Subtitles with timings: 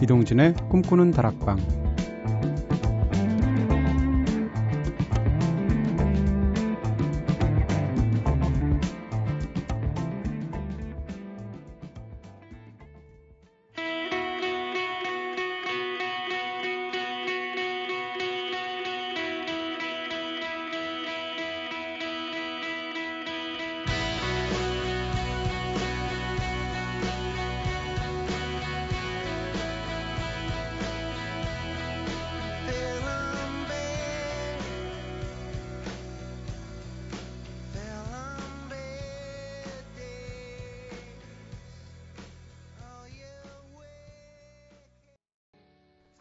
[0.00, 1.77] 이동진의 꿈꾸는 다락방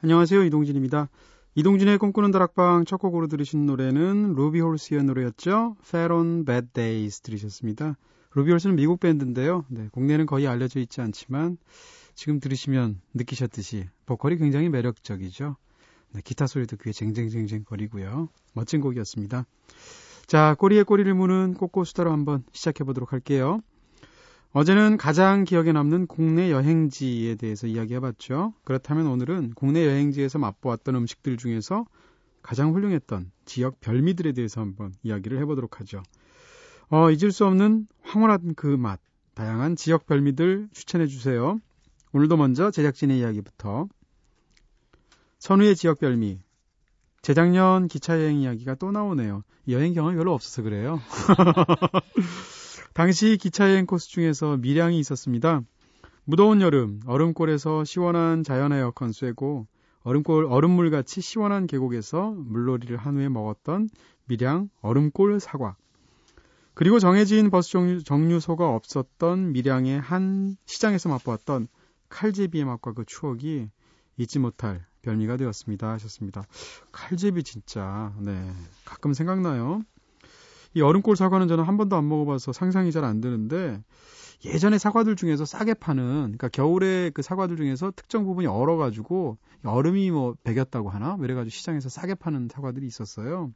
[0.08, 0.46] 안녕하세요.
[0.46, 1.10] 이동진입니다.
[1.56, 5.76] 이동진의 꿈꾸는 다락방 첫 곡으로 들으신 노래는 루비 홀스의 노래였죠.
[5.84, 7.98] Fat on Bad Days 들으셨습니다.
[8.34, 9.66] 루비 홀스는 미국 밴드인데요.
[9.68, 11.58] 네, 국내는 거의 알려져 있지 않지만
[12.16, 15.58] 지금 들으시면 느끼셨듯이 보컬이 굉장히 매력적이죠.
[16.14, 18.30] 네, 기타 소리도 귀에 쟁쟁쟁쟁 거리고요.
[18.54, 19.46] 멋진 곡이었습니다.
[20.26, 23.60] 자, 꼬리에 꼬리를 무는 꼬꼬수다로 한번 시작해 보도록 할게요.
[24.58, 28.56] 어제는 가장 기억에 남는 국내 여행지에 대해서 이야기해봤죠.
[28.64, 31.86] 그렇다면 오늘은 국내 여행지에서 맛보았던 음식들 중에서
[32.42, 36.02] 가장 훌륭했던 지역 별미들에 대해서 한번 이야기를 해보도록 하죠.
[36.90, 39.00] 어, 잊을 수 없는 황홀한 그 맛,
[39.36, 41.60] 다양한 지역 별미들 추천해 주세요.
[42.14, 43.88] 오늘도 먼저 제작진의 이야기부터.
[45.38, 46.40] 선우의 지역 별미.
[47.22, 49.44] 재작년 기차 여행 이야기가 또 나오네요.
[49.70, 51.00] 여행 경험이 별로 없어서 그래요.
[52.98, 55.62] 당시 기차 여행 코스 중에서 밀양이 있었습니다.
[56.24, 59.68] 무더운 여름, 얼음골에서 시원한 자연 에어컨 쐬고
[60.02, 63.90] 얼음골, 얼음물 같이 시원한 계곡에서 물놀이를 한 후에 먹었던
[64.26, 65.76] 밀양 얼음골 사과.
[66.74, 71.68] 그리고 정해진 버스 종류, 정류 소가 없었던 밀양의 한 시장에서 맛보았던
[72.10, 73.70] 칼제비의 맛과 그 추억이
[74.18, 76.46] 잊지 못할 별미가 되었습니다 하셨습니다.
[76.92, 78.52] 칼제비 진짜 네
[78.86, 79.84] 가끔 생각나요.
[80.78, 83.82] 이 얼음골 사과는 저는 한 번도 안 먹어봐서 상상이 잘 안 되는데
[84.46, 86.04] 예전에 사과들 중에서 싸게 파는
[86.38, 91.90] 그러니까 겨울에 그 사과들 중에서 특정 부분이 얼어가지고 얼음이 뭐 배겼다고 하나 뭐 이래가지고 시장에서
[91.90, 93.52] 싸게 파는 사과들이 있었어요.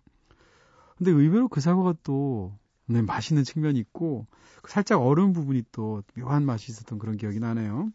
[0.97, 4.25] 근데 의외로 그 사과가 또 네, 맛있는 측면이 있고
[4.67, 7.91] 살짝 얼음 부분이 또 묘한 맛이 있었던 그런 기억이 나네요.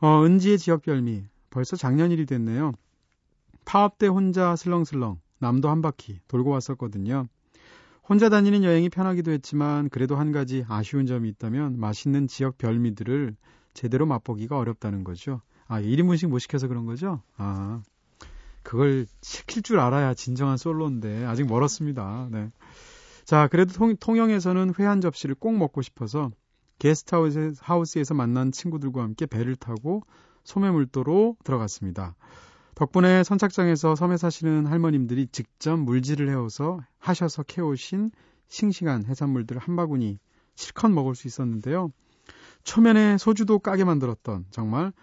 [0.00, 2.72] 어, 은지의 지역 별미 벌써 작년 일이 됐네요.
[3.64, 7.28] 파업 때 혼자 슬렁슬렁 남도 한 바퀴 돌고 왔었거든요.
[8.10, 13.36] 혼자 다니는 여행이 편하기도 했지만 그래도 한 가지 아쉬운 점이 있다면 맛있는 지역 별미들을
[13.72, 15.42] 제대로 맛보기가 어렵다는 거죠.
[15.68, 17.22] 아, 1인분씩 못 시켜서 그런 거죠?
[17.36, 17.80] 아,
[18.64, 22.28] 그걸 시킬 줄 알아야 진정한 솔로인데 아직 멀었습니다.
[22.32, 22.50] 네.
[23.24, 26.32] 자, 그래도 통, 통영에서는 회 한 접시를 꼭 먹고 싶어서
[26.80, 30.02] 게스트하우스에서 만난 친구들과 함께 배를 타고
[30.42, 32.16] 소매물도로 들어갔습니다.
[32.80, 38.10] 덕분에 선착장에서 섬에 사시는 할머님들이 직접 물질을 해오서 하셔서 캐오신
[38.48, 40.18] 싱싱한 해산물들 한 바구니
[40.54, 41.92] 실컷 먹을 수 있었는데요.
[42.64, 44.94] 초면에 소주도 까게 만들었던 정말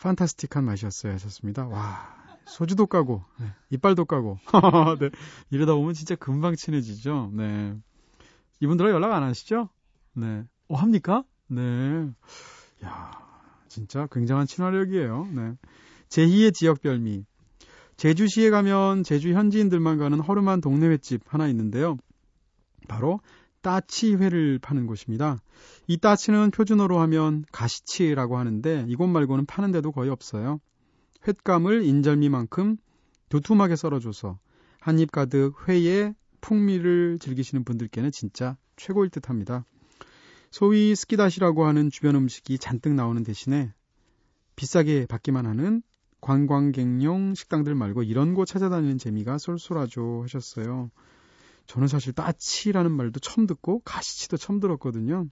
[0.00, 1.66] 판타스틱한 맛이었어요 하셨습니다.
[1.66, 2.06] 와
[2.46, 4.38] 소주도 까고 네, 이빨도 까고
[5.00, 5.10] 네,
[5.50, 7.32] 이러다 보면 진짜 금방 친해지죠.
[7.34, 7.76] 네
[8.60, 9.68] 이분들은 연락 안 하시죠?
[10.12, 10.44] 네.
[10.68, 11.24] 어 합니까?
[11.48, 12.12] 네.
[12.84, 13.10] 야
[13.66, 15.26] 진짜 굉장한 친화력이에요.
[15.32, 15.56] 네.
[16.08, 17.24] 제2의 지역 별미.
[17.96, 21.96] 제주시에 가면 제주 현지인들만 가는 허름한 동네 횟집 하나 있는데요.
[22.86, 23.20] 바로
[23.62, 25.38] 따치회를 파는 곳입니다.
[25.86, 30.60] 이 따치는 표준어로 하면 가시치라고 하는데 이곳 말고는 파는 데도 거의 없어요.
[31.26, 32.76] 횟감을 인절미만큼
[33.28, 34.38] 두툼하게 썰어줘서
[34.80, 39.64] 한 입 가득 회의 풍미를 즐기시는 분들께는 진짜 최고일 듯 합니다.
[40.50, 43.72] 소위 스키다시라고 하는 주변 음식이 잔뜩 나오는 대신에
[44.56, 45.82] 비싸게 받기만 하는
[46.20, 50.90] 관광객용 식당들 말고 이런 곳 찾아다니는 재미가 쏠쏠하죠 하셨어요.
[51.66, 55.26] 저는 사실 따치라는 말도 처음 듣고 가시치도 처음 들었거든요.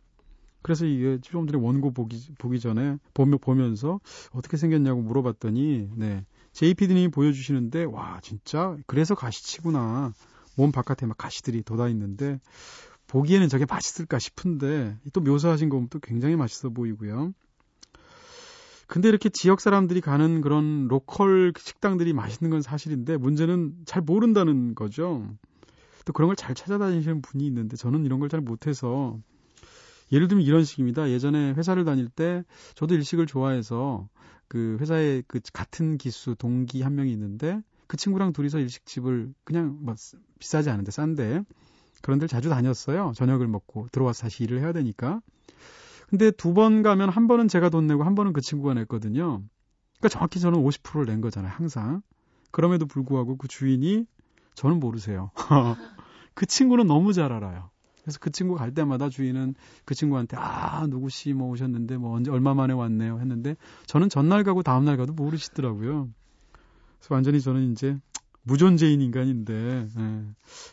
[0.67, 4.01] 그래서 이게 좀 전에 원고 보기, 보기 전에 보며, 보면서
[4.33, 6.25] 어떻게 생겼냐고 물어봤더니, 네.
[6.53, 10.13] JPD님이 보여주시는데, 와, 진짜, 그래서 가시치구나.
[10.57, 12.41] 몸 바깥에 막 가시들이 돋아 있는데,
[13.07, 17.33] 보기에는 저게 맛있을까 싶은데, 또 묘사하신 거 보면 또 굉장히 맛있어 보이고요.
[18.87, 25.27] 근데 이렇게 지역 사람들이 가는 그런 로컬 식당들이 맛있는 건 사실인데 문제는 잘 모른다는 거죠.
[26.05, 29.19] 또 그런 걸 잘 찾아다니시는 분이 있는데 저는 이런 걸 잘 못해서
[30.13, 31.11] 예를 들면 이런 식입니다.
[31.11, 32.45] 예전에 회사를 다닐 때
[32.77, 34.09] 저도 일식을 좋아해서
[34.49, 39.95] 그 회사에 그 같은 기수 동기 한 명이 있는데 그 친구랑 둘이서 일식집을 그냥 뭐
[40.39, 41.43] 비싸지 않은데 싼데
[42.03, 43.13] 그런 데를 자주 다녔어요.
[43.17, 45.21] 저녁을 먹고 들어와서 다시 일을 해야 되니까.
[46.09, 49.43] 근데 두 번 가면 한 번은 제가 돈 내고 한 번은 그 친구가 냈거든요.
[49.99, 52.03] 그러니까 정확히 저는 50%를 낸 거잖아요, 항상.
[52.51, 54.07] 그럼에도 불구하고 그 주인이
[54.55, 55.31] 저는 모르세요.
[56.35, 57.71] 그 친구는 너무 잘 알아요.
[58.03, 59.55] 그래서 그 친구 갈 때마다 주인은
[59.85, 63.57] 그 친구한테 아 누구 씨 뭐 오셨는데 뭐 언제 얼마 만에 왔네요 했는데
[63.87, 66.09] 저는 전날 가고 다음 날 가도 모르시더라고요.
[67.01, 67.99] 그래서 완전히 저는 이제
[68.45, 70.25] 무존재인 인간인데 네.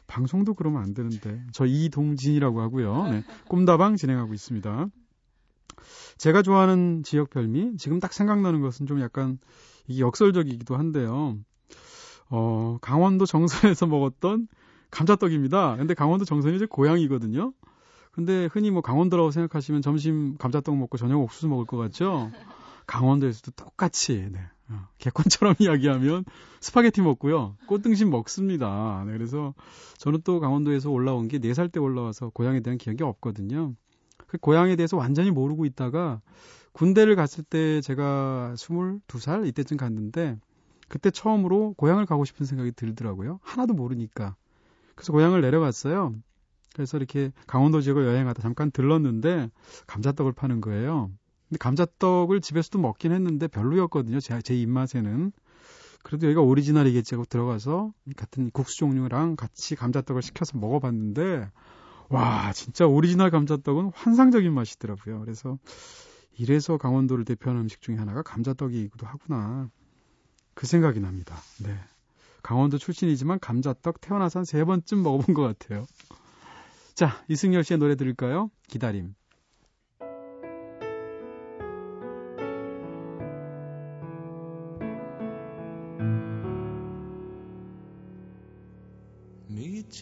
[0.06, 3.08] 방송도 그러면 안 되는데 저 이동진이라고 하고요.
[3.10, 3.24] 네.
[3.48, 4.88] 꿈다방 진행하고 있습니다.
[6.18, 9.39] 제가 좋아하는 지역 별미 지금 딱 생각나는 것은 좀 약간
[9.88, 11.38] 이게 역설적이기도 한데요.
[12.30, 14.48] 어, 강원도 정선에서 먹었던
[14.92, 15.77] 감자떡입니다.
[15.77, 17.54] 근데 강원도 정선이 이제 고향이거든요.
[18.12, 22.31] 근데 흔히 뭐 강원도라고 생각하시면 점심 감자떡 먹고 저녁 옥수수 먹을 것 같죠?
[22.86, 24.39] 강원도에서도 똑같이 네.
[24.69, 26.24] 어, 개콘처럼 이야기하면
[26.62, 27.57] 스파게티 먹고요.
[27.65, 29.04] 꽃등심 먹습니다.
[29.06, 29.54] 네, 그래서
[29.98, 33.74] 저는 또 강원도에서 올라온 게 4살 때 올라와서 고향에 대한 기억이 없거든요.
[34.34, 36.20] 그 고향에 대해서 완전히 모르고 있다가
[36.72, 40.40] 군대를 갔을 때 제가 22살 이때쯤 갔는데
[40.90, 43.40] 그때 처음으로 고향을 가고 싶은 생각이 들더라고요.
[43.44, 44.36] 하나도 모르니까.
[44.96, 46.16] 그래서 고향을 내려갔어요.
[46.74, 49.52] 그래서 이렇게 강원도 지역을 여행하다 잠깐 들렀는데
[49.86, 51.12] 감자떡을 파는 거예요.
[51.50, 54.20] 근데 감자떡을 집에서도 먹긴 했는데 별로였거든요.
[54.20, 55.32] 제, 제 입맛에는.
[56.04, 61.52] 그래도 여기가 오리지널이겠지 하고 들어가서 같은 국수 종류랑 같이 감자떡을 시켜서 먹어봤는데
[62.13, 65.19] 와 진짜 오리지널 감자떡은 환상적인 맛이더라고요.
[65.21, 65.57] 그래서
[66.38, 69.69] 이래서 강원도를 대표하는 음식 중에 하나가 감자떡이기도 하구나.
[70.54, 71.36] 그 생각이 납니다.
[71.63, 71.75] 네.
[72.44, 75.86] 강원도 출신이지만 감자떡 태어나서 한 세 번쯤 먹어본 것 같아요.
[76.94, 78.51] 자, 이승열 씨의 노래 들을까요?
[78.68, 79.15] 기다림.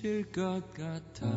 [0.01, 1.27] 미칠 것 같아.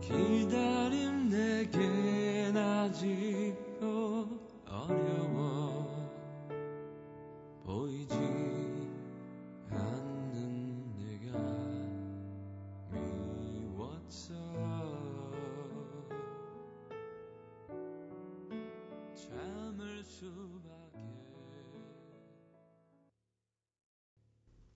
[0.00, 3.33] 기다림 내겐 아직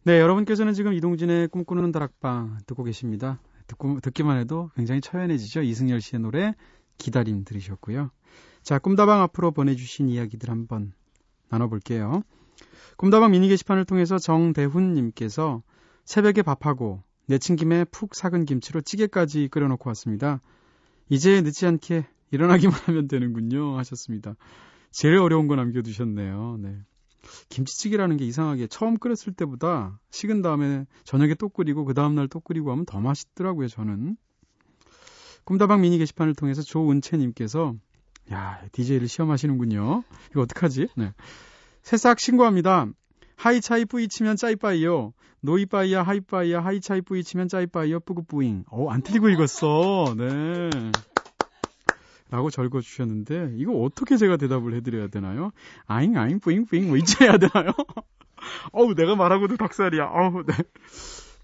[0.09, 3.43] 네, 여러분께서는 지금 이동진의 꿈꾸는 다락방 듣고 계십니다.
[3.67, 5.61] 듣고, 듣기만 해도 굉장히 처연해지죠.
[5.61, 6.55] 이승열 씨의 노래
[6.97, 8.11] 기다림 들으셨고요.
[8.63, 10.95] 자, 꿈다방 앞으로 보내주신 이야기들 한번
[11.51, 12.23] 나눠볼게요.
[12.97, 15.63] 꿈다방 미니 게시판을 통해서 정대훈님께서
[16.07, 20.41] 새벽에 밥하고 내친 김에 푹 삭은 김치로 찌개까지 끓여놓고 왔습니다.
[21.11, 23.77] 이제 늦지 않게 일어나기만 하면 되는군요.
[23.77, 24.37] 하셨습니다.
[24.91, 26.61] 제일 어려운 거 남겨두셨네요.
[26.63, 26.79] 네.
[27.49, 32.71] 김치찌개라는 게 이상하게 처음 끓였을 때보다 식은 다음에 저녁에 또 끓이고 그 다음날 또 끓이고
[32.73, 34.17] 하면 더 맛있더라고요, 저는.
[35.45, 37.75] 꿈다방 미니 게시판을 통해서 조은채님께서
[38.33, 40.05] 야, DJ를 시험하시는군요.
[40.31, 40.89] 이거 어떡하지?
[40.97, 41.13] 네.
[41.83, 42.87] 새싹 신고합니다.
[43.37, 45.13] 하이차이 뿌이 치면 짜이빠이요.
[45.41, 48.65] 노이빠이야 하이빠이야 하이차이 뿌이 치면 짜이빠이요 뿌구뿌잉.
[48.71, 50.15] 어, 안 틀리고 읽었어.
[50.17, 50.71] 네.
[52.31, 55.51] 라고 적어 주셨는데 이거 어떻게 제가 대답을 해드려야 되나요?
[55.87, 57.73] 아잉 아잉 뿌잉 뿌잉 뭐 이제 해야 되나요?
[58.73, 60.05] 어우 내가 말하고도 닭살이야.
[60.05, 60.55] 어우 네.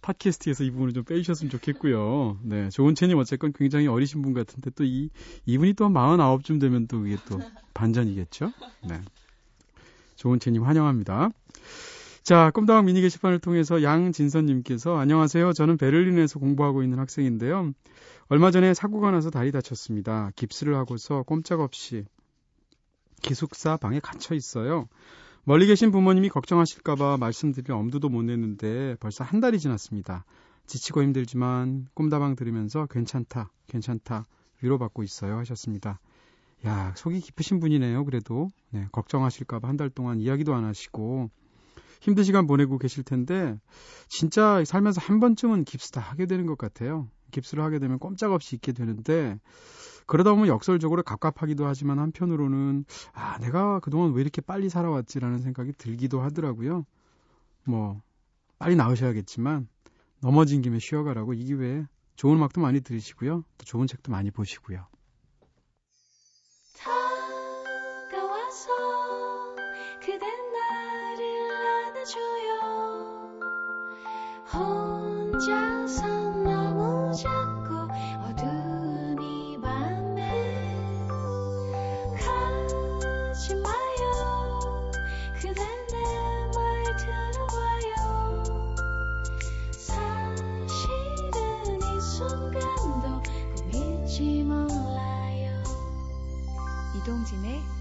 [0.02, 2.38] 팟캐스트에서 이 부분을 좀 빼주셨으면 좋겠고요.
[2.42, 5.08] 네, 조은채님 어쨌건 굉장히 어리신 분 같은데 또 이
[5.46, 7.40] 이분이 또 49쯤 되면 또 이게 또
[7.72, 8.52] 반전이겠죠?
[8.86, 9.00] 네.
[10.16, 11.30] 조은채님 환영합니다.
[12.24, 15.52] 자, 꿈다방 미니 게시판을 통해서 양진선님께서 안녕하세요.
[15.52, 17.72] 저는 베를린에서 공부하고 있는 학생인데요.
[18.28, 20.30] 얼마 전에 사고가 나서 다리 다쳤습니다.
[20.34, 22.06] 깁스를 하고서 꼼짝없이
[23.20, 24.88] 기숙사 방에 갇혀 있어요.
[25.44, 30.24] 멀리 계신 부모님이 걱정하실까봐 말씀드릴 엄두도 못 냈는데 벌써 한 달이 지났습니다.
[30.66, 34.24] 지치고 힘들지만 꿈다방 들으면서 괜찮다, 괜찮다
[34.62, 36.00] 위로받고 있어요 하셨습니다.
[36.64, 38.02] 야, 속이 깊으신 분이네요.
[38.06, 41.28] 그래도 네, 걱정하실까봐 한 달 동안 이야기도 안 하시고
[42.04, 43.58] 힘든 시간 보내고 계실 텐데
[44.08, 47.08] 진짜 살면서 한 번쯤은 깁스 다 하게 되는 것 같아요.
[47.30, 49.40] 깁스를 하게 되면 꼼짝없이 있게 되는데
[50.04, 52.84] 그러다 보면 역설적으로 갑갑하기도 하지만 한편으로는
[53.14, 56.84] 아 내가 그동안 왜 이렇게 빨리 살아왔지라는 생각이 들기도 하더라고요.
[57.64, 58.02] 뭐
[58.58, 59.66] 빨리 나으셔야겠지만
[60.20, 63.44] 넘어진 김에 쉬어가라고 이 기회에 좋은 음악도 많이 들으시고요.
[63.56, 64.86] 또 좋은 책도 많이 보시고요.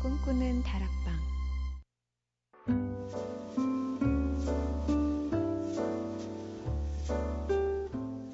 [0.03, 1.13] 꿈꾸는 다락방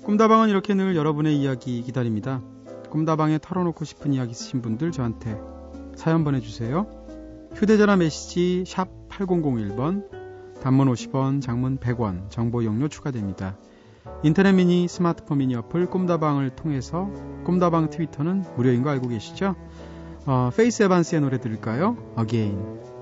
[0.03, 2.41] 꿈다방은 이렇게 늘 여러분의 이야기 기다립니다.
[2.89, 5.39] 꿈다방에 털어놓고 싶은 이야기 있으신 분들 저한테
[5.95, 6.87] 사연 보내주세요.
[7.53, 10.09] 휴대전화 메시지 샵 8001번
[10.63, 13.55] 단문 50원, 장문 100원, 정보 용료 추가됩니다.
[14.23, 17.11] 인터넷 미니, 스마트폰 미니 어플 꿈다방을 통해서
[17.45, 19.55] 꿈다방 트위터는 무료인 거 알고 계시죠?
[20.29, 21.97] 어, 페이스 에반스의 노래 들을까요?
[22.15, 22.98] Again.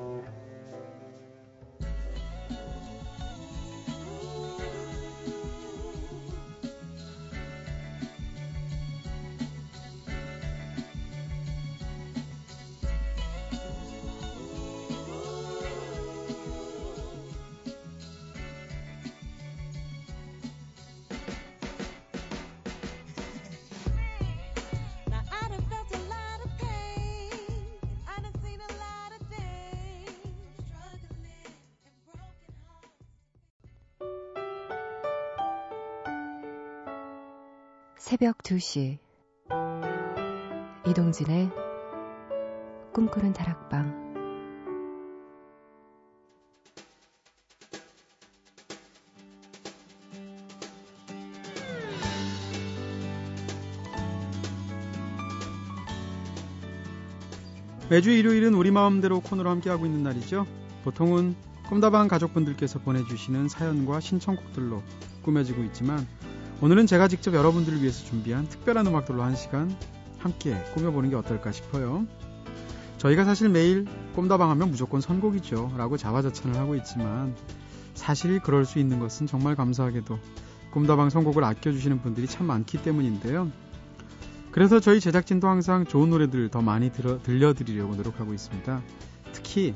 [38.58, 38.98] 새벽 2시
[40.88, 41.50] 이동진의
[42.94, 44.08] 꿈꾸는 다락방
[57.90, 60.46] 매주 일요일은 우리 마음대로 코너로 함께하고 있는 날이죠.
[60.84, 61.36] 보통은
[61.70, 64.84] 꿈다방 가족분들께서 보내주시는 사연과 신청곡들로
[65.24, 66.06] 꾸며지고 있지만
[66.60, 69.76] 오늘은 제가 직접 여러분들을 위해서 준비한 특별한 음악들로 한 시간
[70.18, 72.08] 함께 꾸며보는 게 어떨까 싶어요.
[72.98, 73.86] 저희가 사실 매일
[74.16, 75.74] 꼼다방 하면 무조건 선곡이죠.
[75.78, 77.36] 라고 자화자찬을 하고 있지만
[77.94, 80.18] 사실 그럴 수 있는 것은 정말 감사하게도
[80.72, 83.52] 꼼다방 선곡을 아껴주시는 분들이 참 많기 때문인데요.
[84.50, 88.82] 그래서 저희 제작진도 항상 좋은 노래들 더 많이 들어, 들려드리려고 노력하고 있습니다.
[89.32, 89.76] 특히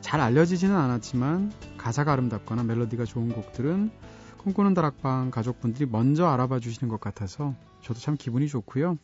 [0.00, 3.90] 잘 알려지지는 않았지만 가사가 아름답거나 멜로디가 좋은 곡들은
[4.40, 8.96] 꿈꾸는 다락방 가족분들이 먼저 알아봐 주시는 것 같아서 저도 참 기분이 좋고요.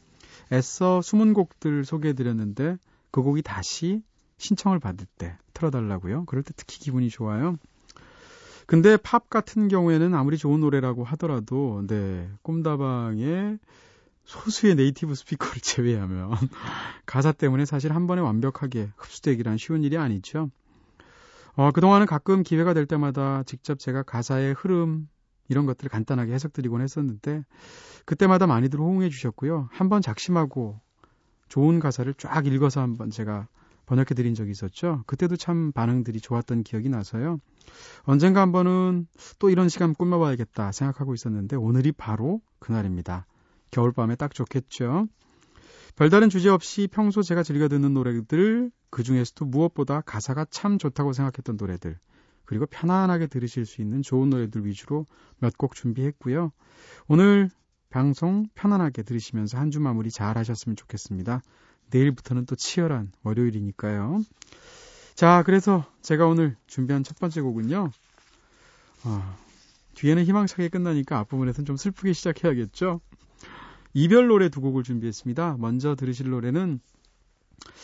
[0.50, 2.78] 애써 숨은 곡들 소개해드렸는데
[3.10, 4.02] 그 곡이 다시
[4.38, 6.24] 신청을 받을 때 틀어달라고요.
[6.24, 7.58] 그럴 때 특히 기분이 좋아요.
[8.66, 13.58] 근데 팝 같은 경우에는 아무리 좋은 노래라고 하더라도 네 꿈다방의
[14.24, 16.32] 소수의 네이티브 스피커를 제외하면
[17.04, 20.50] 가사 때문에 사실 한 번에 완벽하게 흡수되기란 쉬운 일이 아니죠.
[21.56, 25.08] 어, 그동안은 가끔 기회가 될 때마다 직접 제가 가사의 흐름,
[25.48, 27.44] 이런 것들을 간단하게 해석드리곤 했었는데
[28.04, 29.68] 그때마다 많이들 호응해 주셨고요.
[29.72, 30.80] 한번 작심하고
[31.48, 33.48] 좋은 가사를 쫙 읽어서 한번 제가
[33.86, 35.04] 번역해 드린 적이 있었죠.
[35.06, 37.38] 그때도 참 반응들이 좋았던 기억이 나서요.
[38.02, 39.06] 언젠가 한번은
[39.38, 43.26] 또 이런 시간 꾸며봐야겠다 생각하고 있었는데 오늘이 바로 그날입니다.
[43.70, 45.06] 겨울밤에 딱 좋겠죠.
[45.94, 51.56] 별다른 주제 없이 평소 제가 즐겨 듣는 노래들 그 중에서도 무엇보다 가사가 참 좋다고 생각했던
[51.56, 51.98] 노래들
[52.46, 55.04] 그리고 편안하게 들으실 수 있는 좋은 노래들 위주로
[55.38, 56.52] 몇 곡 준비했고요.
[57.08, 57.50] 오늘
[57.90, 61.40] 방송 편안하게 들으시면서 한 주 마무리 잘 하셨으면 좋겠습니다.
[61.90, 64.22] 내일부터는 또 치열한 월요일이니까요.
[65.14, 67.90] 자, 그래서 제가 오늘 준비한 첫 번째 곡은요.
[69.04, 69.36] 아,
[69.94, 73.00] 뒤에는 희망차게 끝나니까 앞부분에서는 좀 슬프게 시작해야겠죠.
[73.94, 75.56] 이별 노래 두 곡을 준비했습니다.
[75.58, 76.80] 먼저 들으실 노래는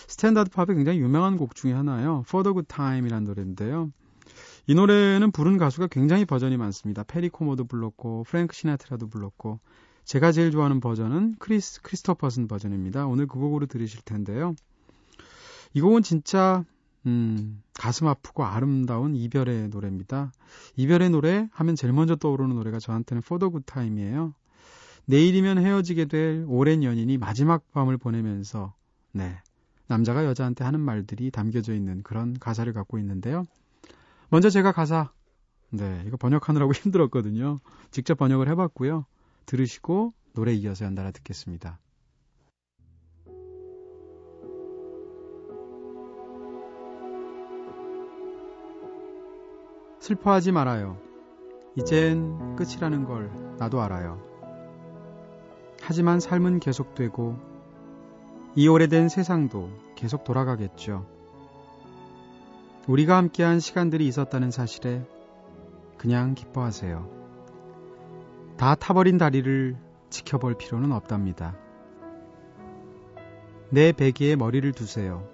[0.09, 2.25] 스탠다드 팝의 굉장히 유명한 곡 중에 하나예요.
[2.27, 3.91] For the Good Time이라는 노래인데요.
[4.67, 7.03] 이 노래는 부른 가수가 굉장히 버전이 많습니다.
[7.03, 9.59] 페리 코모도 불렀고 프랭크 시나트라도 불렀고
[10.05, 13.07] 제가 제일 좋아하는 버전은 크리스 크리스토퍼슨 버전입니다.
[13.07, 14.55] 오늘 그 곡으로 들으실 텐데요.
[15.75, 16.65] 이 곡은 진짜
[17.07, 20.33] 음, 가슴 아프고 아름다운 이별의 노래입니다.
[20.77, 24.35] 이별의 노래 하면 제일 먼저 떠오르는 노래가 저한테는 Good Time이에요.
[25.07, 28.75] 내일이면 헤어지게 될 오랜 연인이 마지막 밤을 보내면서
[29.11, 29.37] 네
[29.89, 33.45] 남자가 여자한테 하는 말들이 담겨져 있는 그런 가사를 갖고 있는데요.
[34.33, 35.13] 먼저 제가 가사,
[35.69, 37.59] 네, 이거 번역하느라고 힘들었거든요.
[37.91, 39.05] 직접 번역을 해봤고요.
[39.45, 41.79] 들으시고 노래 이어서 연달아 듣겠습니다.
[50.01, 50.99] 슬퍼하지 말아요.
[51.77, 54.19] 이젠 끝이라는 걸 나도 알아요.
[55.83, 57.37] 하지만 삶은 계속되고
[58.57, 61.22] 이 오래된 세상도 계속 돌아가겠죠.
[62.87, 65.07] 우리가 함께한 시간들이 있었다는 사실에
[65.99, 67.09] 그냥 기뻐하세요.
[68.57, 69.77] 다 타버린 다리를
[70.11, 71.57] 지켜볼 필요는 없답니다.
[73.71, 75.27] 내 베개에 머리를 두세요.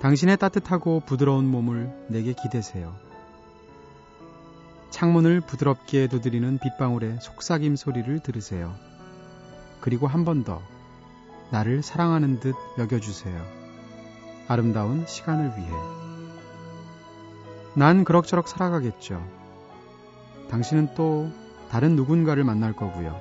[0.00, 2.94] 당신의 따뜻하고 부드러운 몸을 내게 기대세요.
[4.90, 8.74] 창문을 부드럽게 두드리는 빗방울의 속삭임 소리를 들으세요.
[9.80, 10.62] 그리고 한 번 더
[11.50, 13.44] 나를 사랑하는 듯 여겨주세요.
[14.48, 16.09] 아름다운 시간을 위해.
[17.74, 19.24] 난 그럭저럭 살아가겠죠.
[20.50, 21.30] 당신은 또
[21.70, 23.20] 다른 누군가를 만날 거고요.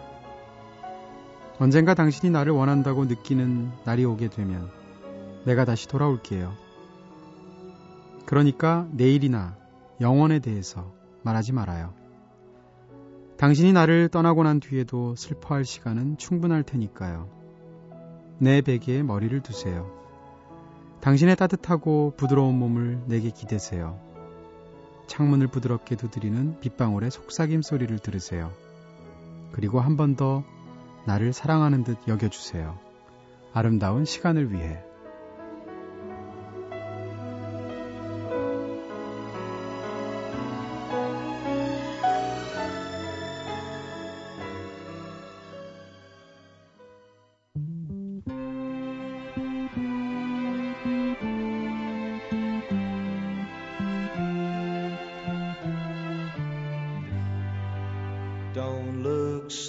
[1.60, 4.72] 언젠가 당신이 나를 원한다고 느끼는 날이 오게 되면
[5.46, 6.54] 내가 다시 돌아올게요.
[8.26, 9.56] 그러니까 내일이나
[10.02, 10.92] 영원에 대해서
[11.24, 11.94] 말하지 말아요.
[13.38, 17.30] 당신이 나를 떠나고 난 뒤에도 슬퍼할 시간은 충분할 테니까요.
[18.38, 19.90] 내 베개에 머리를 두세요.
[21.02, 24.09] 당신의 따뜻하고 부드러운 몸을 내게 기대세요.
[25.10, 28.54] 창문을 부드럽게 두드리는 빗방울의 속삭임 소리를 들으세요.
[29.52, 30.44] 그리고 한 번 더
[31.06, 32.78] 나를 사랑하는 듯 여겨주세요.
[33.54, 34.82] 아름다운 시간을 위해.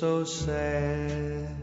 [0.01, 1.55] So sad.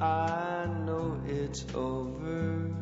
[0.00, 2.72] I know it's over,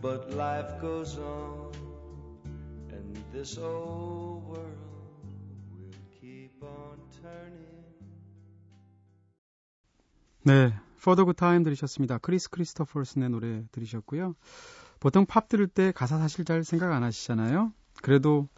[0.00, 1.72] but life goes on,
[2.88, 4.64] and this old world
[5.76, 7.84] will keep on turning.
[10.46, 12.16] 네, For the Good Time 들으셨습니다.
[12.16, 14.36] 크리스 크리스토퍼슨의 노래 들으셨고요.
[15.00, 17.74] 보통 팝 들을 때 가사 사실 잘 생각 안 하시잖아요.
[18.00, 18.48] 그래도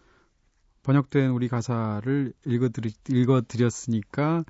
[0.83, 4.45] 번역된 우리 가사를 읽어드리, 읽어드렸으니까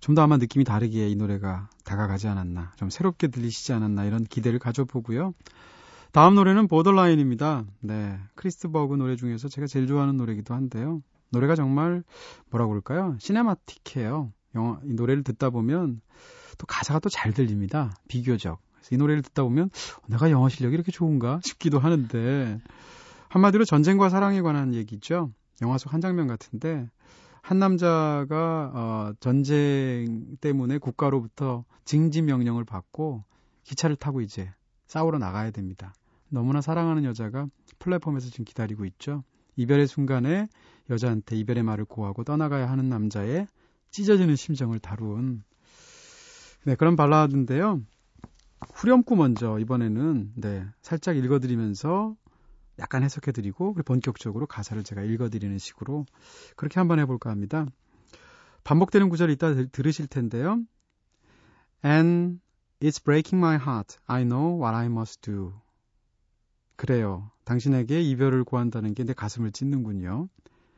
[0.00, 4.58] 좀 더 아마 느낌이 다르게 이 노래가 다가가지 않았나, 좀 새롭게 들리시지 않았나 이런 기대를
[4.58, 5.34] 가져보고요.
[6.12, 7.64] 다음 노래는 Borderline입니다.
[7.80, 11.02] 네, 크리스 버그 노래 중에서 제가 제일 좋아하는 노래이기도 한데요.
[11.30, 12.02] 노래가 정말
[12.50, 13.16] 뭐라고 그럴까요?
[13.20, 14.32] cinematic해요.
[14.54, 16.00] 영화, 이 노래를 듣다 보면
[16.56, 17.94] 또 가사가 또 잘 들립니다.
[18.08, 18.58] 비교적.
[18.92, 19.68] 이 노래를 듣다 보면
[20.06, 22.60] 내가 영어 실력이 이렇게 좋은가 싶기도 하는데
[23.28, 25.32] 한마디로 전쟁과 사랑에 관한 얘기죠.
[25.62, 26.88] 영화 속 한 장면 같은데
[27.42, 33.24] 한 남자가 어, 전쟁 때문에 국가로부터 징집 명령을 받고
[33.62, 34.52] 기차를 타고 이제
[34.86, 35.94] 싸우러 나가야 됩니다.
[36.28, 37.46] 너무나 사랑하는 여자가
[37.78, 39.22] 플랫폼에서 지금 기다리고 있죠.
[39.56, 40.48] 이별의 순간에
[40.90, 43.46] 여자한테 이별의 말을 고하고 떠나가야 하는 남자의
[43.90, 45.42] 찢어지는 심정을 다룬
[46.64, 47.80] 네, 그런 발라드인데요.
[48.74, 52.16] 후렴구 먼저 이번에는 네, 살짝 읽어드리면서
[52.78, 56.06] 약간 해석해드리고 본격적으로 가사를 제가 읽어드리는 식으로
[56.56, 57.66] 그렇게 한번 해볼까 합니다.
[58.64, 60.60] 반복되는 구절 이따 들으실 텐데요.
[61.84, 62.40] And
[62.80, 63.96] it's breaking my heart.
[64.06, 65.52] I know what I must do.
[66.76, 67.30] 그래요.
[67.44, 70.28] 당신에게 이별을 구한다는 게 내 가슴을 찢는군요.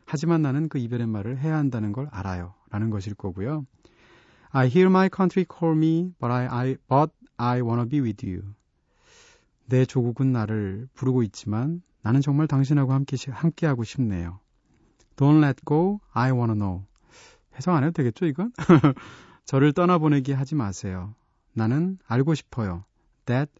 [0.06, 2.54] 하지만 나는 그 이별의 말을 해야 한다는 걸 알아요.
[2.70, 3.66] 라는 것일 거고요.
[4.50, 8.54] I hear my country call me, but I, I, but I wanna be with you.
[9.66, 14.40] 내 조국은 나를 부르고 있지만 나는 정말 당신하고 함께, 함께하고 싶네요.
[15.16, 16.84] Don't let go, I wanna know.
[17.56, 18.52] 해석 안 해도 되겠죠, 이건?
[19.44, 21.14] 저를 떠나보내게 하지 마세요.
[21.52, 22.84] 나는 알고 싶어요.
[23.26, 23.50] That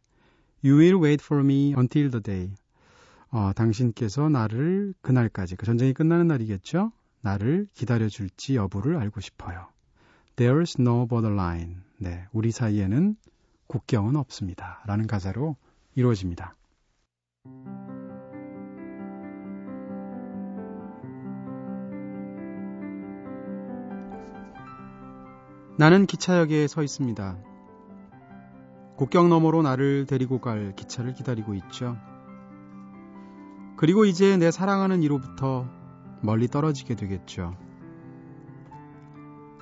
[0.65, 2.55] you will wait for me until the day.
[3.31, 6.93] 어, 당신께서 나를 그날까지, 그 전쟁이 끝나는 날이겠죠?
[7.21, 9.67] 나를 기다려줄지 여부를 알고 싶어요.
[10.37, 11.77] There's no borderline.
[11.99, 13.17] 네, 우리 사이에는
[13.67, 14.83] 국경은 없습니다.
[14.87, 15.57] 라는 가사로
[15.95, 16.55] 이루어집니다.
[25.79, 27.37] 나는 기차역에 서 있습니다.
[28.97, 31.97] 국경 너머로 나를 데리고 갈 기차를 기다리고 있죠.
[33.77, 35.69] 그리고 이제 내 사랑하는 이로부터
[36.21, 37.57] 멀리 떨어지게 되겠죠.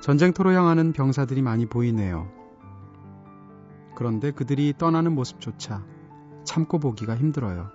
[0.00, 2.32] 전쟁터로 향하는 병사들이 많이 보이네요.
[3.94, 5.84] 그런데 그들이 떠나는 모습조차
[6.44, 7.68] 참고 보기가 힘들어요.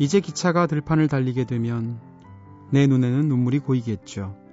[0.00, 2.00] 이제 기차가 들판을 달리게 되면
[2.72, 4.47] 내 눈에는 눈물이 고이겠죠.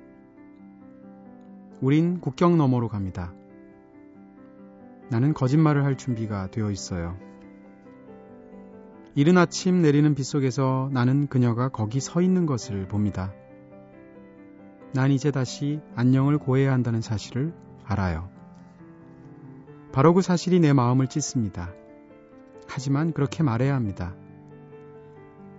[1.82, 3.34] 우린 국경 너머로 갑니다.
[5.10, 7.18] 나는 거짓말을 할 준비가 되어 있어요.
[9.14, 13.34] 이른 아침 내리는 빗 속에서 나는 그녀가 거기 서 있는 것을 봅니다.
[14.94, 17.54] 난 이제 다시 안녕을 고해야 한다는 사실을
[17.86, 18.30] 알아요.
[19.92, 21.72] 바로 그 사실이 내 마음을 찢습니다.
[22.68, 24.16] 하지만 그렇게 말해야 합니다.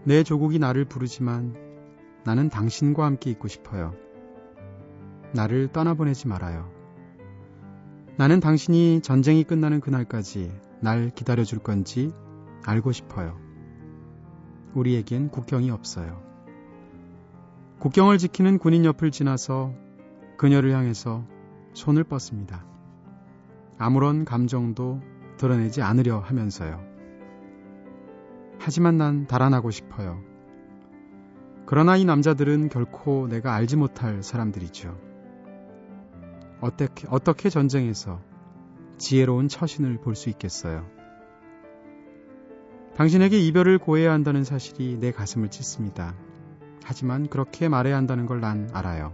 [0.04, 1.56] 내 조국이 나를 부르지만
[2.24, 3.94] 나는 당신과 함께 있고 싶어요.
[5.36, 6.68] 나를 떠나보내지 말아요.
[8.16, 12.10] 나는 당신이 전쟁이 끝나는 그날까지 날 기다려줄 건지
[12.64, 13.38] 알고 싶어요.
[14.74, 16.22] 우리에겐 국경이 없어요.
[17.78, 19.74] 국경을 지키는 군인 옆을 지나서
[20.38, 21.24] 그녀를 향해서
[21.74, 22.64] 손을 뻗습니다.
[23.78, 25.00] 아무런 감정도
[25.36, 26.82] 드러내지 않으려 하면서요.
[28.58, 30.18] 하지만 난 달아나고 싶어요.
[31.66, 35.05] 그러나 이 남자들은 결코 내가 알지 못할 사람들이죠.
[36.66, 38.20] 어떻게, 어떻게 전쟁에서
[38.98, 40.86] 지혜로운 처신을 볼 수 있겠어요?
[42.96, 46.14] 당신에게 이별을 고해야 한다는 사실이 내 가슴을 찢습니다.
[46.82, 49.12] 하지만 그렇게 말해야 한다는 걸 난 알아요.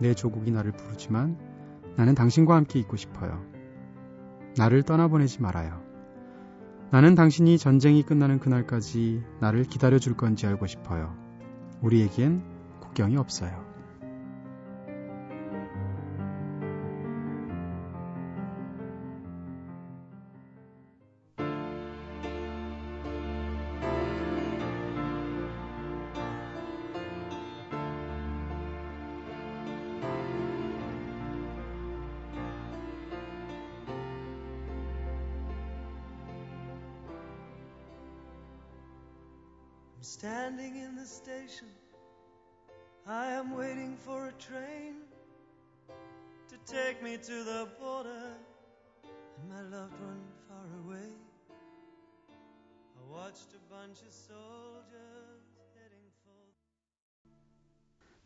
[0.00, 1.38] 내 조국이 나를 부르지만
[1.96, 3.44] 나는 당신과 함께 있고 싶어요.
[4.56, 5.80] 나를 떠나보내지 말아요.
[6.90, 11.14] 나는 당신이 전쟁이 끝나는 그날까지 나를 기다려줄 건지 알고 싶어요.
[11.82, 12.42] 우리에겐
[12.80, 13.67] 국경이 없어요.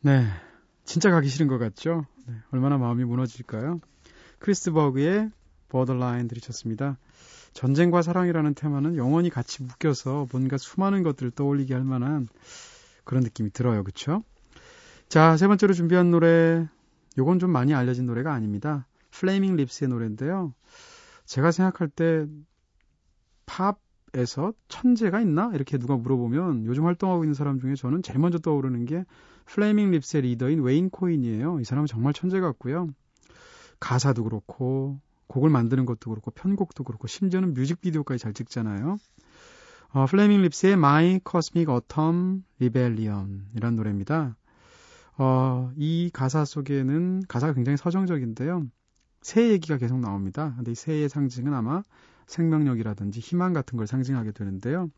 [0.01, 0.27] 네.
[0.85, 2.07] 진짜 가기 싫은 것 같죠?
[2.27, 3.81] 네, 얼마나 마음이 무너질까요?
[4.39, 5.31] 크리스 버그의
[5.69, 6.99] Borderline 들으셨습니다.
[7.53, 12.29] 전쟁과 사랑이라는 테마는 영원히 같이 묶여서 뭔가 수많은 것들을 떠올리게 할 만한
[13.05, 13.85] 그런 느낌이 들어요.
[13.85, 14.23] 그쵸?
[15.09, 16.67] 자, 세 번째로 준비한 노래,
[17.19, 18.87] 요건 좀 많이 알려진 노래가 아닙니다.
[19.11, 20.55] 플레이밍 립스의 노래인데요.
[21.27, 22.27] 제가 생각할 때
[23.47, 23.79] 팝
[24.15, 25.51] 에서 천재가 있나?
[25.55, 29.05] 이렇게 누가 물어보면 요즘 활동하고 있는 사람 중에 저는 제일 먼저 떠오르는 게
[29.47, 31.61] 플레이밍 립스의 리더인 웨인 코인이에요.
[31.61, 32.89] 이 사람은 정말 천재 같고요.
[33.81, 38.99] 가사도 그렇고 곡을 만드는 것도 그렇고 편곡도 그렇고 심지어는 뮤직비디오까지 잘 찍잖아요.
[39.95, 44.37] 어, 플레밍 립스의 My Cosmic Autumn Rebellion 이란 노래입니다.
[45.17, 48.67] 어, 이 가사 속에는 가사가 굉장히 서정적인데요.
[49.23, 50.53] 새 얘기가 계속 나옵니다.
[50.57, 51.83] 근데 이 새의 상징은 아마
[52.33, 54.91] 생명력이라든지 희망 같은 걸 상징하게 되는데요.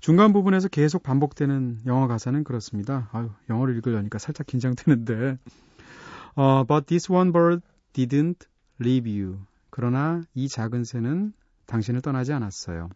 [0.00, 3.08] 중간 부분에서 계속 반복되는 영어 가사는 그렇습니다.
[3.12, 5.38] 아유, 영어를 읽으려니까 살짝 긴장되는데.
[6.36, 7.62] 어, but this one bird
[7.92, 8.46] didn't
[8.80, 9.38] leave you.
[9.70, 11.32] 그러나 이 작은 새는
[11.66, 12.90] 당신을 떠나지 않았어요.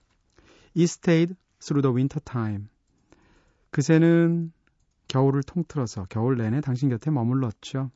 [0.76, 2.66] It stayed through the winter time.
[3.70, 4.52] 그 새는
[5.08, 7.90] 겨울을 통틀어서 겨울 내내 당신 곁에 머물렀죠.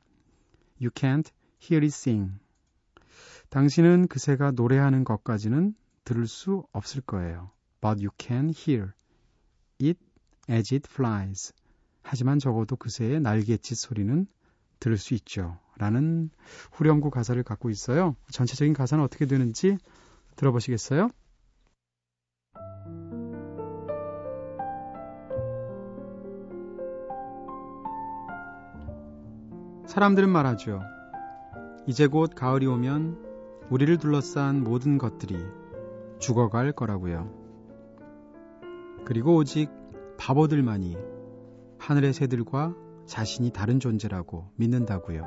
[0.81, 1.31] You can't
[1.63, 2.33] hear it sing.
[3.53, 7.51] 당신은 그 새가 노래하는 것까지는 들을 수 없을 거예요.
[7.83, 8.93] But you can hear
[9.79, 10.01] it
[10.51, 11.53] as it flies.
[12.03, 14.27] 하지만 적어도 그 새의 날갯짓 소리는
[14.81, 15.59] 들을 수 있죠.
[15.77, 16.31] 라는
[16.73, 18.17] 후렴구 가사를 갖고 있어요.
[18.31, 19.77] 전체적인 가사는 어떻게 되는지
[20.37, 21.11] 들어보시겠어요?
[29.87, 30.81] 사람들은 말하죠.
[31.87, 33.32] 이제 곧 가을이 오면
[33.73, 35.43] 우리를 둘러싼 모든 것들이
[36.19, 37.33] 죽어갈 거라고요.
[39.07, 39.71] 그리고 오직
[40.19, 40.99] 바보들만이
[41.79, 42.75] 하늘의 새들과
[43.07, 45.27] 자신이 다른 존재라고 믿는다고요.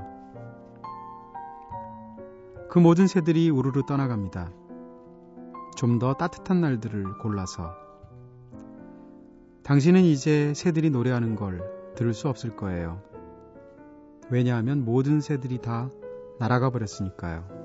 [2.70, 4.52] 그 모든 새들이 우르르 떠나갑니다.
[5.76, 7.74] 좀 더 따뜻한 날들을 골라서.
[9.64, 11.64] 당신은 이제 새들이 노래하는 걸
[11.96, 13.02] 들을 수 없을 거예요.
[14.30, 15.90] 왜냐하면 모든 새들이 다
[16.40, 17.65] 날아가 버렸으니까요.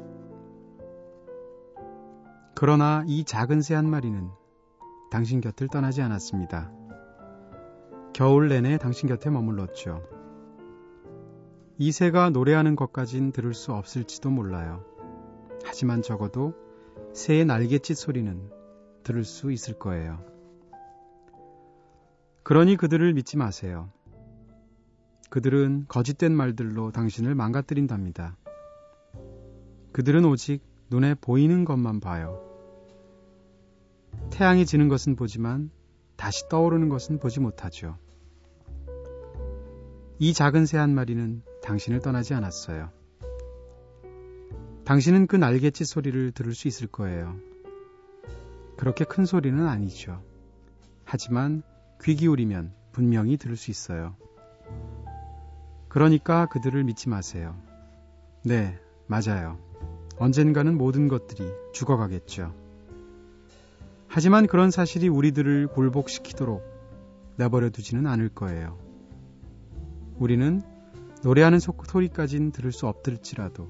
[2.60, 4.28] 그러나 이 작은 새 한 마리는
[5.10, 6.70] 당신 곁을 떠나지 않았습니다.
[8.12, 10.06] 겨울 내내 당신 곁에 머물렀죠.
[11.78, 14.84] 이 새가 노래하는 것까진 들을 수 없을지도 몰라요.
[15.64, 16.52] 하지만 적어도
[17.14, 18.50] 새의 날갯짓 소리는
[19.04, 20.22] 들을 수 있을 거예요.
[22.42, 23.88] 그러니 그들을 믿지 마세요.
[25.30, 28.36] 그들은 거짓된 말들로 당신을 망가뜨린답니다.
[29.92, 32.49] 그들은 오직 눈에 보이는 것만 봐요.
[34.28, 35.70] 태양이 지는 것은 보지만
[36.16, 37.96] 다시 떠오르는 것은 보지 못하죠.
[40.18, 42.90] 이 작은 새 한 마리는 당신을 떠나지 않았어요.
[44.84, 47.36] 당신은 그 날갯짓 소리를 들을 수 있을 거예요.
[48.76, 50.22] 그렇게 큰 소리는 아니죠.
[51.04, 51.62] 하지만
[52.02, 54.16] 귀 기울이면 분명히 들을 수 있어요.
[55.88, 57.56] 그러니까 그들을 믿지 마세요.
[58.44, 59.58] 네, 맞아요.
[60.18, 62.54] 언젠가는 모든 것들이 죽어가겠죠.
[64.12, 66.64] 하지만 그런 사실이 우리들을 굴복시키도록
[67.36, 68.76] 내버려 두지는 않을 거예요.
[70.18, 70.62] 우리는
[71.22, 73.68] 노래하는 소리까진 들을 수 없을지라도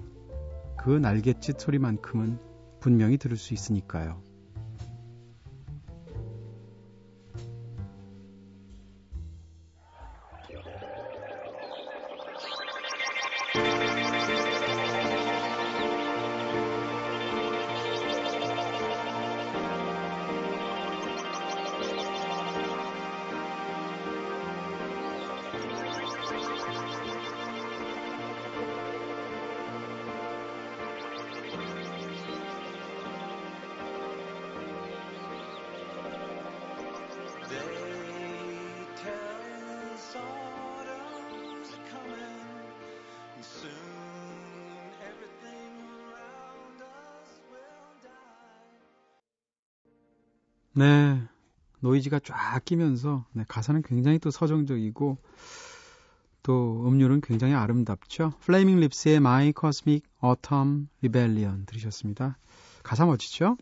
[0.79, 2.39] 그 날갯짓 소리만큼은
[2.81, 4.23] 분명히 들을 수 있으니까요.
[50.73, 51.23] 네.
[51.81, 55.19] 노이즈가 쫙 끼면서 네, 가사는 굉장히 또 서정적이고
[56.43, 58.33] 또 음률은 굉장히 아름답죠.
[58.41, 62.39] 플레이밍 립스의 My Cosmic Autumn Rebellion 들으셨습니다.
[62.83, 63.57] 가사 멋지죠?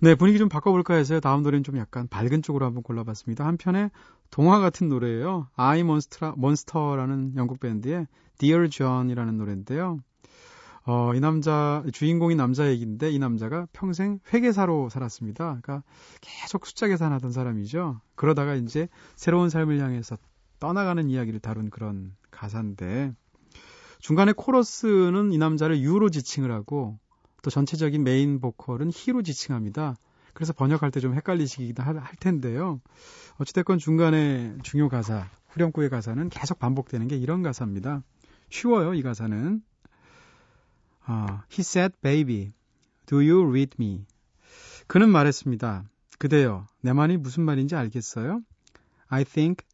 [0.00, 1.20] 네, 분위기 좀 바꿔볼까 해서요.
[1.20, 3.46] 다음 노래는 좀 약간 밝은 쪽으로 한번 골라봤습니다.
[3.46, 3.90] 한편에
[4.30, 5.48] 동화 같은 노래예요.
[5.56, 8.06] I Monster, Monster라는 영국 밴드의
[8.38, 10.00] Dear John이라는 노래인데요.
[10.88, 15.58] 어, 이 남자, 주인공이 남자 얘기인데 이 남자가 평생 회계사로 살았습니다.
[15.60, 15.82] 그러니까
[16.20, 18.00] 계속 숫자 계산하던 사람이죠.
[18.14, 20.16] 그러다가 이제 새로운 삶을 향해서
[20.60, 23.12] 떠나가는 이야기를 다룬 그런 가사인데
[23.98, 26.98] 중간에 코러스는 이 남자를 유로 지칭을 하고
[27.42, 29.96] 또 전체적인 메인 보컬은 히로 지칭합니다.
[30.34, 32.80] 그래서 번역할 때 좀 헷갈리시기도 할, 할 텐데요.
[33.38, 38.02] 어찌됐건 중간에 중요 가사, 후렴구의 가사는 계속 반복되는 게 이런 가사입니다.
[38.50, 39.62] 쉬워요, 이 가사는.
[41.06, 42.52] 아, he said, baby,
[43.06, 44.04] do you read me?
[44.86, 45.84] 그는 말했습니다.
[46.18, 48.42] 그대여, 내 말이 무슨 말인지 알겠어요?
[49.08, 49.64] I think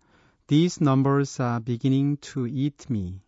[0.46, 3.20] these numbers are beginning to eat me.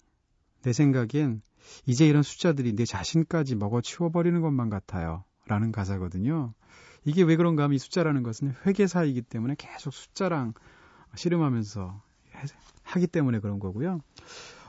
[0.63, 1.43] 내 생각엔
[1.87, 5.25] 이제 이런 숫자들이 내 자신까지 먹어 치워버리는 것만 같아요.
[5.47, 6.55] 라는 가사거든요.
[7.05, 10.55] 이게 왜 그런가 하면 이 숫자라는 것은 회계사이기 때문에 계속 숫자랑
[11.15, 12.03] 씨름하면서
[12.83, 14.01] 하기 때문에 그런 거고요.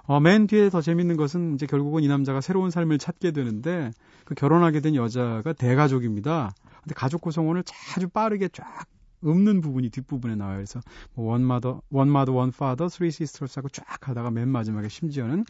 [0.08, 3.92] 어, 맨 뒤에 더 재밌는 것은 이제 결국은 이 남자가 새로운 삶을 찾게 되는데
[4.24, 6.54] 그 결혼하게 된 여자가 대가족입니다.
[6.84, 7.64] 근데 가족 구성원을
[7.96, 8.86] 아주 빠르게 쫙
[9.26, 10.58] 읊는 부분이 뒷부분에 나와요.
[10.58, 10.80] 그래서
[11.16, 15.46] 뭐 one mother, one mother, one father, three sisters 하고 쫙 하다가 맨 마지막에 심지어는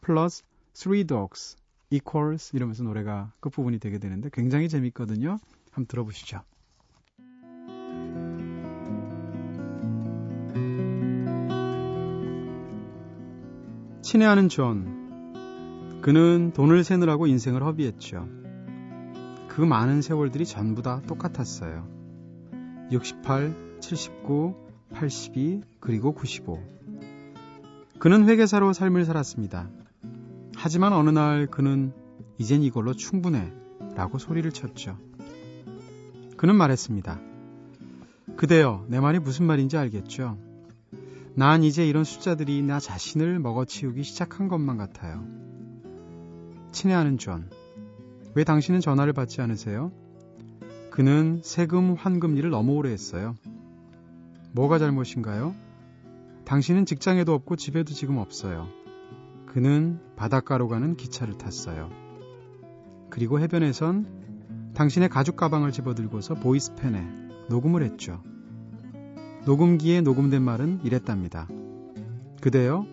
[0.00, 1.56] plus three dogs
[1.90, 5.38] equals 이러면서 노래가 끝부분이 되게 되는데 굉장히 재밌거든요.
[5.72, 6.42] 한번 들어보시죠.
[14.06, 16.00] 친애하는 존.
[16.00, 18.28] 그는 돈을 세느라고 인생을 허비했죠.
[19.48, 21.88] 그 많은 세월들이 전부 다 똑같았어요.
[22.92, 24.54] 68, 79,
[24.94, 26.62] 82, 그리고 95.
[27.98, 29.70] 그는 회계사로 삶을 살았습니다.
[30.54, 31.92] 하지만 어느 날 그는
[32.38, 33.52] 이젠 이걸로 충분해
[33.96, 34.98] 라고 소리를 쳤죠.
[36.36, 37.18] 그는 말했습니다.
[38.36, 40.45] 그대여, 내 말이 무슨 말인지 알겠죠?
[41.38, 45.22] 난 이제 이런 숫자들이 나 자신을 먹어치우기 시작한 것만 같아요.
[46.72, 47.50] 친애하는 존.
[48.34, 49.92] 왜 당신은 전화를 받지 않으세요?
[50.90, 53.34] 그는 세금 환급 일을 너무 오래 했어요.
[54.52, 55.54] 뭐가 잘못인가요?
[56.46, 58.68] 당신은 직장에도 없고 집에도 지금 없어요.
[59.44, 61.90] 그는 바닷가로 가는 기차를 탔어요.
[63.10, 67.06] 그리고 해변에선 당신의 가죽 가방을 집어들고서 보이스펜에
[67.50, 68.22] 녹음을 했죠.
[69.46, 71.46] 녹음기에 녹음된 말은 이랬답니다.
[72.40, 72.84] 그대여,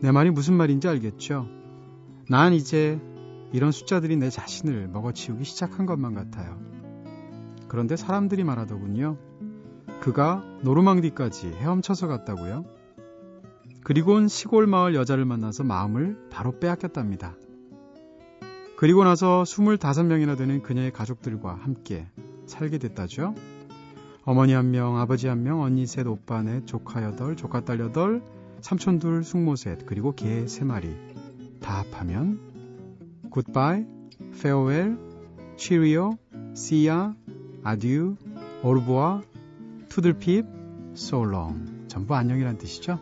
[0.00, 1.48] 내 말이 무슨 말인지 알겠죠?
[2.30, 3.00] 난 이제
[3.52, 6.60] 이런 숫자들이 내 자신을 먹어치우기 시작한 것만 같아요.
[7.66, 9.16] 그런데 사람들이 말하더군요.
[10.00, 12.64] 그가 노르망디까지 헤엄쳐서 갔다고요?
[13.82, 17.34] 그리곤 시골 마을 여자를 만나서 마음을 바로 빼앗겼답니다.
[18.76, 22.06] 그리고 나서 25명이나 되는 그녀의 가족들과 함께
[22.46, 23.34] 살게 됐다죠.
[24.28, 28.22] 어머니 한 명, 아버지 한 명, 언니 셋, 오빠 넷, 조카 여덟, 조카딸 여덟,
[28.60, 30.96] 삼촌 둘, 숙모 셋, 그리고 개 세 마리.
[31.60, 32.40] 다 합하면
[33.30, 33.84] 굿바이,
[34.42, 34.96] 페어웰,
[35.56, 36.18] 치리오,
[36.54, 37.14] 시야,
[37.62, 38.16] 아듀,
[38.64, 39.22] 오르보아,
[39.88, 40.44] 투들핍,
[40.94, 41.86] 소롱.
[41.86, 42.98] 전부 안녕이란 뜻이죠.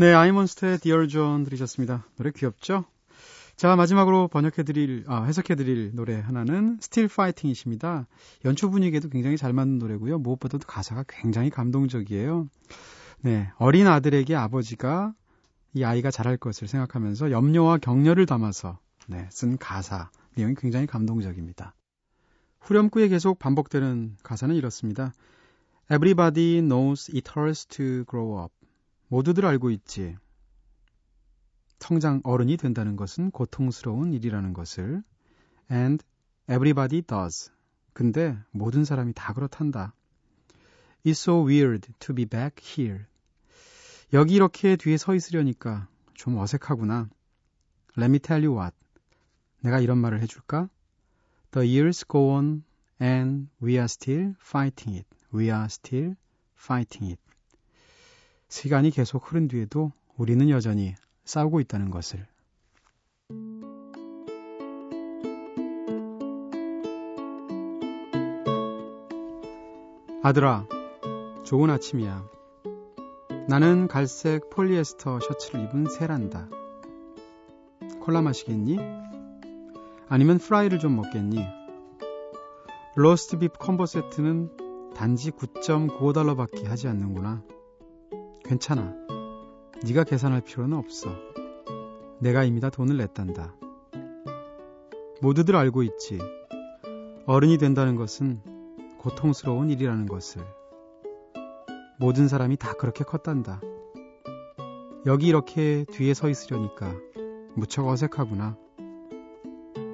[0.00, 2.06] 네, 아이몬스터의 Dear John 들으셨습니다.
[2.16, 2.86] 노래 귀엽죠?
[3.54, 8.06] 자, 마지막으로 번역해드릴, 아, 해석해드릴 노래 하나는 Still Fighting이십니다.
[8.46, 10.18] 연주 분위기에도 굉장히 잘 맞는 노래고요.
[10.20, 12.48] 무엇보다도 가사가 굉장히 감동적이에요.
[13.20, 15.12] 네, 어린 아들에게 아버지가
[15.74, 21.74] 이 아이가 잘할 것을 생각하면서 염려와 격려를 담아서 네, 쓴 가사 내용이 굉장히 감동적입니다.
[22.60, 25.12] 후렴구에 계속 반복되는 가사는 이렇습니다.
[25.92, 28.59] Everybody knows it hurts to grow up.
[29.10, 30.16] 모두들 알고 있지.
[31.80, 35.02] 성장 어른이 된다는 것은 고통스러운 일이라는 것을.
[35.68, 36.04] And
[36.48, 37.50] everybody does.
[37.92, 39.94] 근데 모든 사람이 다 그렇단다.
[41.04, 43.06] It's so weird to be back here.
[44.12, 47.08] 여기 이렇게 뒤에 서 있으려니까 좀 어색하구나.
[47.98, 48.76] Let me tell you what.
[49.60, 50.68] 내가 이런 말을 해줄까?
[51.50, 52.62] The years go on
[53.02, 55.08] and we are still fighting it.
[55.34, 56.14] We are still
[56.56, 57.29] fighting it.
[58.50, 62.26] 시간이 계속 흐른 뒤에도 우리는 여전히 싸우고 있다는 것을.
[70.22, 70.66] 아들아,
[71.44, 72.28] 좋은 아침이야.
[73.48, 76.48] 나는 갈색 폴리에스터 셔츠를 입은 새란다.
[78.00, 78.78] 콜라 마시겠니?
[80.08, 81.38] 아니면 프라이를 좀 먹겠니?
[82.96, 87.42] 로스트 비프 컴보 세트는 단지 9.95달러밖에 하지 않는구나.
[88.50, 88.92] 괜찮아.
[89.86, 91.08] 네가 계산할 필요는 없어.
[92.18, 93.54] 내가 이미 다 돈을 냈단다.
[95.22, 96.18] 모두들 알고 있지.
[97.26, 98.40] 어른이 된다는 것은
[98.98, 100.42] 고통스러운 일이라는 것을.
[102.00, 103.60] 모든 사람이 다 그렇게 컸단다.
[105.06, 106.92] 여기 이렇게 뒤에 서 있으려니까
[107.54, 108.56] 무척 어색하구나.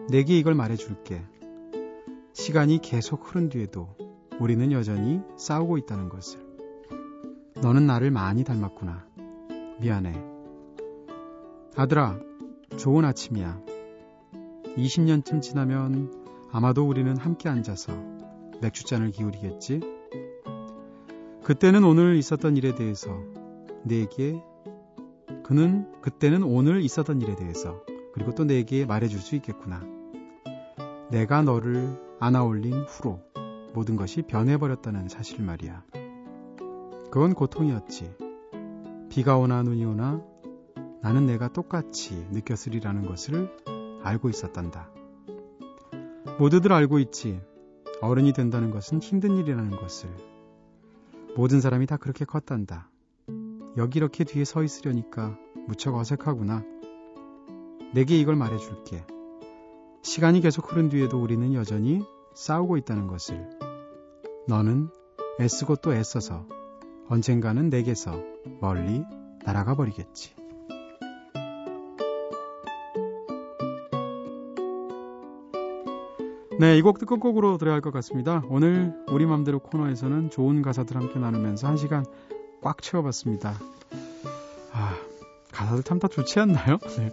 [0.08, 1.22] 내게 이걸 말해줄게.
[2.32, 3.94] 시간이 계속 흐른 뒤에도
[4.40, 6.45] 우리는 여전히 싸우고 있다는 것을.
[7.62, 9.06] 너는 나를 많이 닮았구나.
[9.80, 10.12] 미안해.
[11.74, 12.18] 아들아,
[12.76, 13.60] 좋은 아침이야.
[14.76, 16.12] 20년쯤 지나면
[16.52, 17.92] 아마도 우리는 함께 앉아서
[18.60, 19.80] 맥주잔을 기울이겠지?
[21.42, 23.08] 그때는 오늘 있었던 일에 대해서
[23.84, 24.42] 내게
[25.44, 29.82] 그는 그때는 오늘 있었던 일에 대해서 그리고 또 내게 말해줄 수 있겠구나.
[31.10, 33.20] 내가 너를 안아올린 후로
[33.72, 35.84] 모든 것이 변해버렸다는 사실 말이야.
[37.10, 38.14] 그건 고통이었지.
[39.08, 40.22] 비가 오나 눈이 오나
[41.02, 43.50] 나는 내가 똑같이 느꼈으리라는 것을
[44.02, 44.90] 알고 있었단다.
[46.38, 47.40] 모두들 알고 있지.
[48.00, 50.10] 어른이 된다는 것은 힘든 일이라는 것을.
[51.36, 52.90] 모든 사람이 다 그렇게 컸단다.
[53.76, 56.62] 여기 이렇게 뒤에 서 있으려니까 무척 어색하구나.
[57.94, 59.04] 내게 이걸 말해줄게.
[60.02, 62.02] 시간이 계속 흐른 뒤에도 우리는 여전히
[62.34, 63.48] 싸우고 있다는 것을.
[64.48, 64.90] 너는
[65.40, 66.46] 애쓰고 또 애써서
[67.08, 68.22] 언젠가는 내게서
[68.60, 69.02] 멀리
[69.44, 70.34] 날아가 버리겠지.
[76.58, 78.42] 네, 이 곡 듣고 곡으로 들어야 할 것 같습니다.
[78.48, 82.04] 오늘 우리 맘대로 코너에서는 좋은 가사들 함께 나누면서 한 시간
[82.62, 83.54] 꽉 채워봤습니다.
[84.72, 84.94] 아,
[85.52, 86.78] 가사들 참 다 좋지 않나요?
[86.98, 87.10] 네.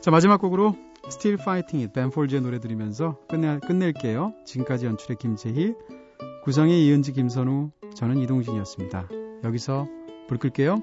[0.00, 4.34] 자, 마지막 곡으로 Still Fighting It, 벤폴즈의 노래 들으면서 끝내, 끝낼게요.
[4.44, 5.74] 지금까지 연출의 김재희,
[6.44, 9.08] 구성의 이은지, 김선우, 저는 이동진이었습니다.
[9.44, 9.86] 여기서
[10.28, 10.76] 불 끌게요.